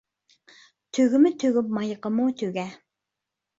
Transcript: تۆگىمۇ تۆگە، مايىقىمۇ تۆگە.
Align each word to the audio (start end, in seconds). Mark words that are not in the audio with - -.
تۆگىمۇ 0.99 1.33
تۆگە، 1.45 1.65
مايىقىمۇ 1.77 2.29
تۆگە. 2.43 2.67